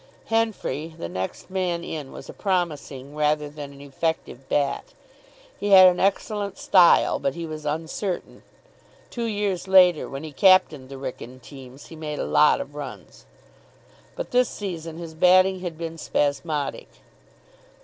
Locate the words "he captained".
10.23-10.89